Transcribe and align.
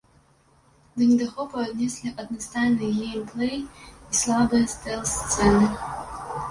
Да 1.01 1.09
недахопаў 1.09 1.59
аднеслі 1.65 2.13
аднастайны 2.23 2.91
геймплэй 2.97 3.55
і 3.61 4.13
слабыя 4.23 4.65
стэлс-сцэны. 4.75 5.73